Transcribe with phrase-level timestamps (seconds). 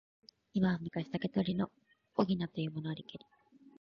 [0.55, 1.69] 今は昔、竹取の
[2.17, 3.25] 翁というものありけり。